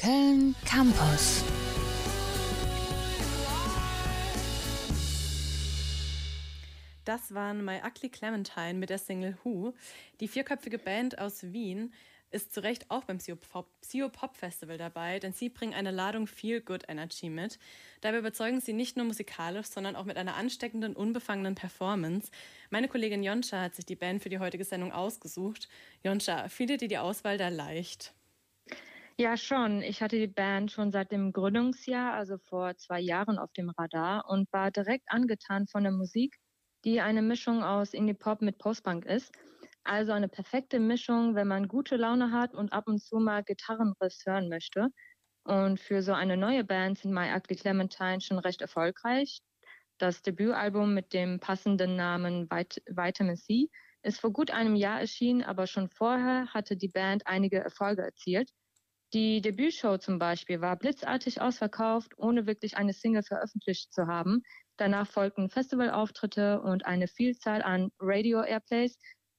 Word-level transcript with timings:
Köln 0.00 0.54
Campus. 0.64 1.44
Das 7.04 7.34
waren 7.34 7.62
My 7.62 7.80
Ugly 7.86 8.08
Clementine 8.08 8.74
mit 8.74 8.88
der 8.88 8.96
Single 8.96 9.36
Who. 9.44 9.74
Die 10.20 10.28
vierköpfige 10.28 10.78
Band 10.78 11.18
aus 11.18 11.52
Wien 11.52 11.92
ist 12.30 12.54
zu 12.54 12.62
Recht 12.62 12.90
auch 12.90 13.04
beim 13.04 13.18
Psio 13.18 13.36
Pop 14.08 14.36
Festival 14.38 14.78
dabei, 14.78 15.18
denn 15.18 15.34
sie 15.34 15.50
bringen 15.50 15.74
eine 15.74 15.90
Ladung 15.90 16.26
Feel 16.26 16.62
Good 16.62 16.84
Energy 16.88 17.28
mit. 17.28 17.58
Dabei 18.00 18.20
überzeugen 18.20 18.62
sie 18.62 18.72
nicht 18.72 18.96
nur 18.96 19.04
musikalisch, 19.04 19.66
sondern 19.66 19.96
auch 19.96 20.06
mit 20.06 20.16
einer 20.16 20.36
ansteckenden, 20.36 20.96
unbefangenen 20.96 21.56
Performance. 21.56 22.30
Meine 22.70 22.88
Kollegin 22.88 23.22
Jonscha 23.22 23.60
hat 23.60 23.74
sich 23.74 23.84
die 23.84 23.96
Band 23.96 24.22
für 24.22 24.30
die 24.30 24.38
heutige 24.38 24.64
Sendung 24.64 24.92
ausgesucht. 24.92 25.68
Jonscha, 26.02 26.48
fiel 26.48 26.68
dir 26.68 26.88
die 26.88 26.96
Auswahl 26.96 27.36
da 27.36 27.48
leicht? 27.48 28.14
Ja, 29.18 29.36
schon. 29.36 29.82
Ich 29.82 30.02
hatte 30.02 30.18
die 30.18 30.26
Band 30.26 30.72
schon 30.72 30.90
seit 30.90 31.12
dem 31.12 31.32
Gründungsjahr, 31.32 32.14
also 32.14 32.38
vor 32.38 32.76
zwei 32.76 33.00
Jahren, 33.00 33.38
auf 33.38 33.52
dem 33.52 33.70
Radar 33.70 34.24
und 34.28 34.50
war 34.52 34.70
direkt 34.70 35.04
angetan 35.08 35.66
von 35.68 35.82
der 35.84 35.92
Musik, 35.92 36.36
die 36.84 37.00
eine 37.00 37.22
Mischung 37.22 37.62
aus 37.62 37.94
Indie-Pop 37.94 38.40
mit 38.42 38.58
Postpunk 38.58 39.04
ist. 39.04 39.32
Also 39.84 40.12
eine 40.12 40.28
perfekte 40.28 40.80
Mischung, 40.80 41.34
wenn 41.34 41.48
man 41.48 41.68
gute 41.68 41.96
Laune 41.96 42.32
hat 42.32 42.54
und 42.54 42.72
ab 42.72 42.88
und 42.88 42.98
zu 43.00 43.18
mal 43.18 43.44
Gitarrenriss 43.44 44.22
hören 44.26 44.48
möchte. 44.48 44.88
Und 45.44 45.80
für 45.80 46.02
so 46.02 46.12
eine 46.12 46.36
neue 46.36 46.64
Band 46.64 46.98
sind 46.98 47.12
My 47.12 47.32
Ugly 47.34 47.56
Clementine 47.56 48.20
schon 48.20 48.38
recht 48.38 48.62
erfolgreich. 48.62 49.40
Das 49.98 50.22
Debütalbum 50.22 50.94
mit 50.94 51.12
dem 51.14 51.40
passenden 51.40 51.96
Namen 51.96 52.50
Vit 52.50 52.82
Vitamin 52.86 53.36
C 53.36 53.68
ist 54.02 54.20
vor 54.20 54.32
gut 54.32 54.50
einem 54.50 54.76
Jahr 54.76 55.00
erschienen, 55.00 55.42
aber 55.42 55.66
schon 55.66 55.90
vorher 55.90 56.48
hatte 56.54 56.76
die 56.76 56.88
Band 56.88 57.26
einige 57.26 57.58
Erfolge 57.60 58.02
erzielt. 58.02 58.50
Die 59.12 59.40
Debütshow 59.40 59.98
zum 59.98 60.20
Beispiel 60.20 60.60
war 60.60 60.76
blitzartig 60.76 61.40
ausverkauft, 61.40 62.12
ohne 62.16 62.46
wirklich 62.46 62.76
eine 62.76 62.92
Single 62.92 63.24
veröffentlicht 63.24 63.92
zu 63.92 64.06
haben. 64.06 64.42
Danach 64.76 65.08
folgten 65.08 65.50
Festivalauftritte 65.50 66.60
und 66.60 66.86
eine 66.86 67.08
Vielzahl 67.08 67.60
an 67.62 67.90
Radio-Airplays 67.98 68.96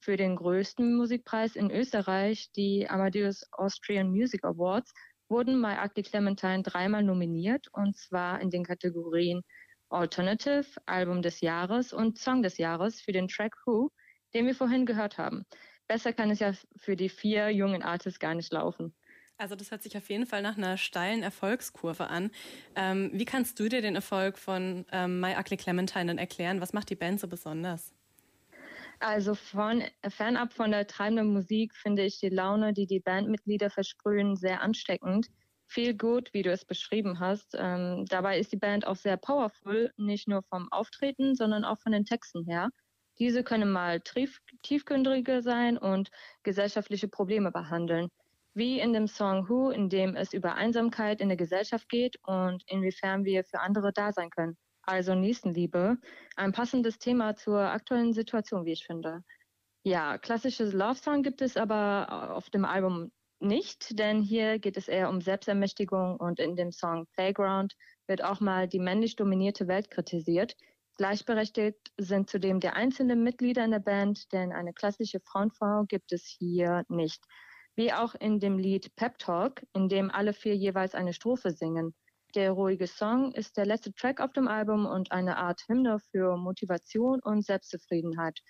für 0.00 0.18
den 0.18 0.36
größten 0.36 0.94
Musikpreis 0.94 1.56
in 1.56 1.70
Österreich, 1.70 2.50
die 2.54 2.90
Amadeus 2.90 3.46
Austrian 3.52 4.10
Music 4.10 4.44
Awards, 4.44 4.92
wurden 5.30 5.58
My 5.58 5.76
Ugly 5.82 6.02
Clementine 6.02 6.62
dreimal 6.62 7.02
nominiert, 7.02 7.68
und 7.72 7.96
zwar 7.96 8.42
in 8.42 8.50
den 8.50 8.64
Kategorien 8.64 9.42
Alternative, 9.88 10.66
Album 10.84 11.22
des 11.22 11.40
Jahres 11.40 11.94
und 11.94 12.18
Song 12.18 12.42
des 12.42 12.58
Jahres 12.58 13.00
für 13.00 13.12
den 13.12 13.28
Track 13.28 13.56
Who, 13.64 13.90
den 14.34 14.46
wir 14.46 14.54
vorhin 14.54 14.84
gehört 14.84 15.16
haben. 15.16 15.46
Besser 15.88 16.12
kann 16.12 16.30
es 16.30 16.40
ja 16.40 16.52
für 16.76 16.96
die 16.96 17.08
vier 17.08 17.48
jungen 17.48 17.82
Artists 17.82 18.20
gar 18.20 18.34
nicht 18.34 18.52
laufen. 18.52 18.94
Also 19.36 19.56
das 19.56 19.70
hört 19.72 19.82
sich 19.82 19.96
auf 19.96 20.08
jeden 20.10 20.26
Fall 20.26 20.42
nach 20.42 20.56
einer 20.56 20.76
steilen 20.76 21.22
Erfolgskurve 21.22 22.08
an. 22.08 22.30
Ähm, 22.76 23.10
wie 23.12 23.24
kannst 23.24 23.58
du 23.58 23.68
dir 23.68 23.82
den 23.82 23.96
Erfolg 23.96 24.38
von 24.38 24.86
ähm, 24.92 25.20
My 25.20 25.34
Ugly 25.36 25.56
Clementine 25.56 26.06
dann 26.06 26.18
erklären? 26.18 26.60
Was 26.60 26.72
macht 26.72 26.90
die 26.90 26.94
Band 26.94 27.18
so 27.18 27.26
besonders? 27.26 27.92
Also 29.00 29.34
von, 29.34 29.82
fernab 30.08 30.52
von 30.52 30.70
der 30.70 30.86
treibenden 30.86 31.32
Musik 31.32 31.74
finde 31.74 32.04
ich 32.04 32.20
die 32.20 32.28
Laune, 32.28 32.72
die 32.72 32.86
die 32.86 33.00
Bandmitglieder 33.00 33.70
versprühen, 33.70 34.36
sehr 34.36 34.60
ansteckend. 34.60 35.26
Viel 35.66 35.96
gut, 35.96 36.32
wie 36.32 36.42
du 36.42 36.52
es 36.52 36.64
beschrieben 36.64 37.18
hast. 37.18 37.56
Ähm, 37.58 38.04
dabei 38.08 38.38
ist 38.38 38.52
die 38.52 38.56
Band 38.56 38.86
auch 38.86 38.96
sehr 38.96 39.16
powerful, 39.16 39.92
nicht 39.96 40.28
nur 40.28 40.42
vom 40.44 40.70
Auftreten, 40.70 41.34
sondern 41.34 41.64
auch 41.64 41.80
von 41.80 41.90
den 41.90 42.04
Texten 42.04 42.44
her. 42.44 42.70
Diese 43.18 43.42
können 43.42 43.70
mal 43.70 44.00
tief, 44.00 44.38
tiefgründiger 44.62 45.42
sein 45.42 45.76
und 45.76 46.10
gesellschaftliche 46.44 47.08
Probleme 47.08 47.50
behandeln 47.50 48.10
wie 48.54 48.78
in 48.78 48.92
dem 48.92 49.08
Song 49.08 49.48
Who, 49.48 49.70
in 49.70 49.88
dem 49.88 50.14
es 50.14 50.32
über 50.32 50.54
Einsamkeit 50.54 51.20
in 51.20 51.28
der 51.28 51.36
Gesellschaft 51.36 51.88
geht 51.88 52.16
und 52.24 52.62
inwiefern 52.66 53.24
wir 53.24 53.44
für 53.44 53.60
andere 53.60 53.92
da 53.92 54.12
sein 54.12 54.30
können. 54.30 54.56
Also 54.82 55.14
Nächstenliebe, 55.14 55.96
ein 56.36 56.52
passendes 56.52 56.98
Thema 56.98 57.34
zur 57.34 57.60
aktuellen 57.60 58.12
Situation, 58.12 58.64
wie 58.64 58.72
ich 58.72 58.84
finde. 58.86 59.24
Ja, 59.82 60.18
klassisches 60.18 60.72
Love 60.72 60.94
Song 60.94 61.22
gibt 61.22 61.42
es 61.42 61.56
aber 61.56 62.34
auf 62.34 62.48
dem 62.50 62.64
Album 62.64 63.10
nicht, 63.40 63.98
denn 63.98 64.22
hier 64.22 64.58
geht 64.58 64.76
es 64.76 64.88
eher 64.88 65.10
um 65.10 65.20
Selbstermächtigung 65.20 66.16
und 66.16 66.38
in 66.38 66.56
dem 66.56 66.70
Song 66.70 67.06
Playground 67.14 67.74
wird 68.06 68.22
auch 68.22 68.40
mal 68.40 68.68
die 68.68 68.78
männlich 68.78 69.16
dominierte 69.16 69.66
Welt 69.66 69.90
kritisiert. 69.90 70.56
Gleichberechtigt 70.96 71.92
sind 71.98 72.30
zudem 72.30 72.60
die 72.60 72.68
einzelnen 72.68 73.24
Mitglieder 73.24 73.64
in 73.64 73.72
der 73.72 73.80
Band, 73.80 74.32
denn 74.32 74.52
eine 74.52 74.72
klassische 74.72 75.20
Frauenform 75.20 75.86
gibt 75.88 76.12
es 76.12 76.24
hier 76.24 76.84
nicht 76.88 77.22
wie 77.76 77.92
auch 77.92 78.14
in 78.14 78.40
dem 78.40 78.58
Lied 78.58 78.94
Pep 78.96 79.18
Talk, 79.18 79.62
in 79.74 79.88
dem 79.88 80.10
alle 80.10 80.32
vier 80.32 80.56
jeweils 80.56 80.94
eine 80.94 81.12
Strophe 81.12 81.50
singen. 81.50 81.94
Der 82.34 82.50
ruhige 82.50 82.86
Song 82.86 83.32
ist 83.32 83.56
der 83.56 83.66
letzte 83.66 83.92
Track 83.94 84.20
auf 84.20 84.32
dem 84.32 84.48
Album 84.48 84.86
und 84.86 85.12
eine 85.12 85.36
Art 85.36 85.62
Hymne 85.68 85.98
für 86.10 86.36
Motivation 86.36 87.20
und 87.22 87.44
Selbstzufriedenheit. 87.44 88.40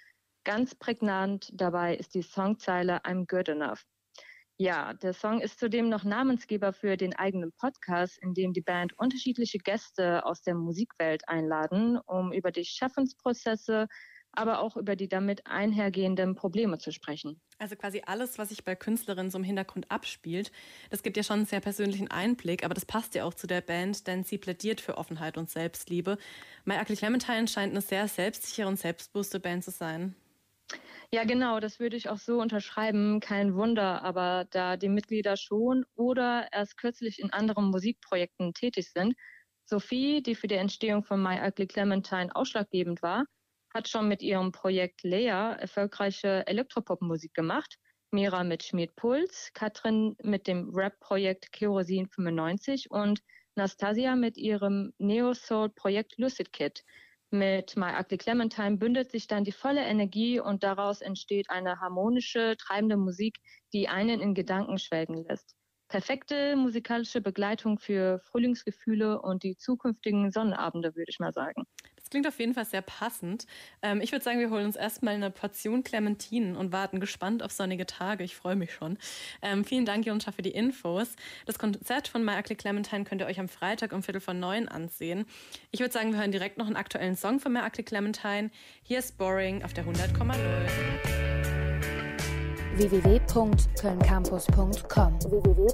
Ganz 0.44 0.74
prägnant 0.74 1.50
dabei 1.52 1.96
ist 1.96 2.14
die 2.14 2.22
Songzeile 2.22 3.02
I'm 3.04 3.26
Good 3.26 3.48
Enough. 3.48 3.84
Ja, 4.56 4.94
der 4.94 5.14
Song 5.14 5.40
ist 5.40 5.58
zudem 5.58 5.88
noch 5.88 6.04
Namensgeber 6.04 6.72
für 6.72 6.96
den 6.96 7.14
eigenen 7.16 7.52
Podcast, 7.58 8.18
in 8.22 8.34
dem 8.34 8.52
die 8.52 8.60
Band 8.60 8.96
unterschiedliche 8.96 9.58
Gäste 9.58 10.24
aus 10.24 10.42
der 10.42 10.54
Musikwelt 10.54 11.28
einladen, 11.28 11.98
um 12.06 12.32
über 12.32 12.52
die 12.52 12.64
Schaffensprozesse, 12.64 13.88
aber 14.36 14.60
auch 14.60 14.76
über 14.76 14.96
die 14.96 15.08
damit 15.08 15.46
einhergehenden 15.46 16.34
Probleme 16.34 16.78
zu 16.78 16.92
sprechen. 16.92 17.40
Also 17.58 17.76
quasi 17.76 18.02
alles, 18.04 18.38
was 18.38 18.48
sich 18.48 18.64
bei 18.64 18.74
Künstlerinnen 18.74 19.30
so 19.30 19.38
im 19.38 19.44
Hintergrund 19.44 19.90
abspielt, 19.90 20.50
das 20.90 21.02
gibt 21.02 21.16
ja 21.16 21.22
schon 21.22 21.38
einen 21.38 21.46
sehr 21.46 21.60
persönlichen 21.60 22.10
Einblick, 22.10 22.64
aber 22.64 22.74
das 22.74 22.84
passt 22.84 23.14
ja 23.14 23.24
auch 23.24 23.34
zu 23.34 23.46
der 23.46 23.60
Band, 23.60 24.06
denn 24.06 24.24
sie 24.24 24.38
plädiert 24.38 24.80
für 24.80 24.98
Offenheit 24.98 25.38
und 25.38 25.50
Selbstliebe. 25.50 26.18
My 26.64 26.76
Ugly 26.80 26.96
Clementine 26.96 27.48
scheint 27.48 27.72
eine 27.72 27.80
sehr 27.80 28.08
selbstsichere 28.08 28.68
und 28.68 28.78
selbstbewusste 28.78 29.40
Band 29.40 29.64
zu 29.64 29.70
sein. 29.70 30.14
Ja, 31.12 31.24
genau, 31.24 31.60
das 31.60 31.78
würde 31.78 31.96
ich 31.96 32.08
auch 32.08 32.18
so 32.18 32.40
unterschreiben. 32.40 33.20
Kein 33.20 33.54
Wunder, 33.54 34.02
aber 34.02 34.46
da 34.50 34.76
die 34.76 34.88
Mitglieder 34.88 35.36
schon 35.36 35.84
oder 35.94 36.48
erst 36.52 36.76
kürzlich 36.76 37.20
in 37.20 37.32
anderen 37.32 37.66
Musikprojekten 37.66 38.52
tätig 38.52 38.90
sind, 38.92 39.14
Sophie, 39.66 40.22
die 40.22 40.34
für 40.34 40.48
die 40.48 40.56
Entstehung 40.56 41.04
von 41.04 41.22
My 41.22 41.40
Ugly 41.46 41.66
Clementine 41.68 42.34
ausschlaggebend 42.34 43.02
war, 43.02 43.24
hat 43.74 43.88
schon 43.88 44.08
mit 44.08 44.22
ihrem 44.22 44.52
Projekt 44.52 45.02
Lea 45.02 45.56
erfolgreiche 45.58 46.46
Elektropop-Musik 46.46 47.34
gemacht. 47.34 47.76
Mira 48.12 48.44
mit 48.44 48.62
Schmied 48.62 48.94
Puls, 48.94 49.50
Katrin 49.52 50.14
mit 50.22 50.46
dem 50.46 50.70
Rap-Projekt 50.72 51.50
Kerosin 51.50 52.06
95 52.06 52.90
und 52.92 53.20
Nastasia 53.56 54.14
mit 54.14 54.36
ihrem 54.36 54.92
Neo-Soul-Projekt 54.98 56.16
Lucid 56.18 56.52
Kid. 56.52 56.84
Mit 57.30 57.76
My 57.76 57.98
Ugly 57.98 58.18
Clementine 58.18 58.76
bündelt 58.76 59.10
sich 59.10 59.26
dann 59.26 59.42
die 59.42 59.50
volle 59.50 59.82
Energie 59.82 60.38
und 60.38 60.62
daraus 60.62 61.00
entsteht 61.00 61.50
eine 61.50 61.80
harmonische, 61.80 62.54
treibende 62.56 62.96
Musik, 62.96 63.38
die 63.72 63.88
einen 63.88 64.20
in 64.20 64.34
Gedanken 64.34 64.78
schwelgen 64.78 65.24
lässt. 65.24 65.56
Perfekte 65.88 66.54
musikalische 66.54 67.20
Begleitung 67.20 67.80
für 67.80 68.20
Frühlingsgefühle 68.20 69.20
und 69.20 69.42
die 69.42 69.56
zukünftigen 69.56 70.30
Sonnenabende, 70.30 70.94
würde 70.94 71.10
ich 71.10 71.18
mal 71.18 71.32
sagen 71.32 71.64
klingt 72.10 72.26
auf 72.26 72.38
jeden 72.38 72.54
Fall 72.54 72.64
sehr 72.64 72.82
passend. 72.82 73.46
Ähm, 73.82 74.00
ich 74.00 74.12
würde 74.12 74.24
sagen, 74.24 74.38
wir 74.38 74.50
holen 74.50 74.66
uns 74.66 74.76
erstmal 74.76 75.14
eine 75.14 75.30
Portion 75.30 75.82
Clementinen 75.82 76.56
und 76.56 76.72
warten 76.72 77.00
gespannt 77.00 77.42
auf 77.42 77.52
sonnige 77.52 77.86
Tage. 77.86 78.24
Ich 78.24 78.36
freue 78.36 78.56
mich 78.56 78.72
schon. 78.72 78.98
Ähm, 79.42 79.64
vielen 79.64 79.86
Dank, 79.86 80.06
Jonscha, 80.06 80.32
für 80.32 80.42
die 80.42 80.50
Infos. 80.50 81.16
Das 81.46 81.58
Konzert 81.58 82.08
von 82.08 82.24
My 82.24 82.38
Ugly 82.38 82.56
Clementine 82.56 83.04
könnt 83.04 83.20
ihr 83.20 83.26
euch 83.26 83.40
am 83.40 83.48
Freitag 83.48 83.92
um 83.92 84.02
Viertel 84.02 84.20
vor 84.20 84.34
neun 84.34 84.68
ansehen. 84.68 85.26
Ich 85.70 85.80
würde 85.80 85.92
sagen, 85.92 86.12
wir 86.12 86.20
hören 86.20 86.32
direkt 86.32 86.58
noch 86.58 86.66
einen 86.66 86.76
aktuellen 86.76 87.16
Song 87.16 87.40
von 87.40 87.52
My 87.52 87.60
Ugly 87.60 87.84
Clementine. 87.84 88.50
Hier 88.82 88.98
ist 88.98 89.18
Boring 89.18 89.64
auf 89.64 89.72
der 89.72 89.84
100,0 89.84 91.24
www.kölncampus.com 92.76 95.20
www 95.20 95.64